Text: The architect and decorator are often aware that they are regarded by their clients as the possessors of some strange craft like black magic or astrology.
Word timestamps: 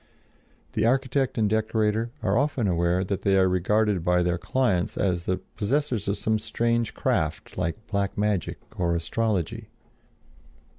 The 0.73 0.83
architect 0.83 1.37
and 1.37 1.47
decorator 1.47 2.09
are 2.23 2.35
often 2.35 2.67
aware 2.67 3.03
that 3.03 3.21
they 3.21 3.37
are 3.37 3.47
regarded 3.47 4.03
by 4.03 4.23
their 4.23 4.39
clients 4.39 4.97
as 4.97 5.25
the 5.25 5.37
possessors 5.55 6.07
of 6.07 6.17
some 6.17 6.39
strange 6.39 6.95
craft 6.95 7.55
like 7.55 7.85
black 7.85 8.17
magic 8.17 8.57
or 8.79 8.95
astrology. 8.95 9.67